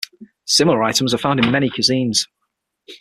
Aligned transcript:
Similar 0.47 0.81
items 0.81 1.13
are 1.13 1.19
found 1.19 1.45
in 1.45 1.51
many 1.51 1.69
cuisines. 1.69 2.25